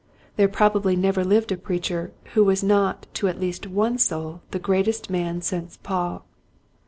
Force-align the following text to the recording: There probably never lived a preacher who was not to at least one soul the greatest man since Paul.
There 0.35 0.47
probably 0.47 0.95
never 0.95 1.23
lived 1.23 1.51
a 1.51 1.57
preacher 1.57 2.11
who 2.33 2.43
was 2.43 2.63
not 2.63 3.05
to 3.13 3.27
at 3.27 3.39
least 3.39 3.67
one 3.67 3.99
soul 3.99 4.41
the 4.49 4.57
greatest 4.57 5.11
man 5.11 5.43
since 5.43 5.77
Paul. 5.77 6.25